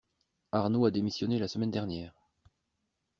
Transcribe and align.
Arnaud 0.51 0.85
a 0.85 0.89
démissionné 0.89 1.37
la 1.37 1.47
semaine 1.47 1.69
dernière. 1.69 2.15